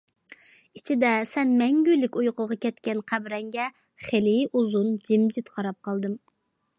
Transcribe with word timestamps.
ئىچىدە 0.79 1.09
سەن 1.31 1.51
مەڭگۈلۈك 1.59 2.17
ئۇيقۇغا 2.21 2.57
كەتكەن 2.65 3.03
قەبرەڭگە 3.11 3.67
خېلى 4.07 4.35
ئۇزۇن 4.49 4.89
جىمجىت 5.11 5.53
قاراپ 5.59 5.81
قالدىم. 5.89 6.17